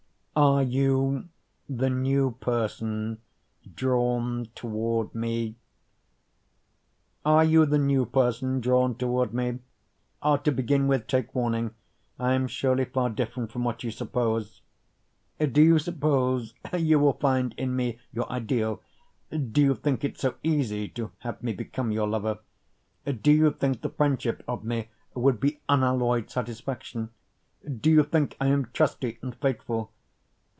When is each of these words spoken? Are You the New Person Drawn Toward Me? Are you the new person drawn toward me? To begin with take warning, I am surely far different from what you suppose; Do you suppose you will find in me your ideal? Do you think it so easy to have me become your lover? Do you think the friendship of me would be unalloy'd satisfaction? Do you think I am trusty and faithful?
Are 0.33 0.63
You 0.63 1.27
the 1.67 1.89
New 1.89 2.31
Person 2.39 3.19
Drawn 3.75 4.47
Toward 4.55 5.13
Me? 5.13 5.55
Are 7.25 7.43
you 7.43 7.65
the 7.65 7.77
new 7.77 8.05
person 8.05 8.61
drawn 8.61 8.95
toward 8.95 9.33
me? 9.33 9.59
To 10.23 10.51
begin 10.51 10.87
with 10.87 11.05
take 11.07 11.35
warning, 11.35 11.75
I 12.17 12.33
am 12.33 12.47
surely 12.47 12.85
far 12.85 13.09
different 13.09 13.51
from 13.51 13.65
what 13.65 13.83
you 13.83 13.91
suppose; 13.91 14.61
Do 15.37 15.61
you 15.61 15.77
suppose 15.77 16.53
you 16.75 16.97
will 16.97 17.13
find 17.13 17.53
in 17.57 17.75
me 17.75 17.99
your 18.13 18.31
ideal? 18.31 18.81
Do 19.31 19.61
you 19.61 19.75
think 19.75 20.05
it 20.05 20.17
so 20.17 20.35
easy 20.43 20.87
to 20.89 21.11
have 21.19 21.43
me 21.43 21.51
become 21.51 21.91
your 21.91 22.07
lover? 22.07 22.39
Do 23.05 23.33
you 23.33 23.51
think 23.51 23.81
the 23.81 23.89
friendship 23.89 24.43
of 24.47 24.63
me 24.63 24.89
would 25.13 25.41
be 25.41 25.59
unalloy'd 25.67 26.31
satisfaction? 26.31 27.09
Do 27.69 27.91
you 27.91 28.03
think 28.03 28.37
I 28.39 28.47
am 28.47 28.69
trusty 28.73 29.19
and 29.21 29.35
faithful? 29.35 29.91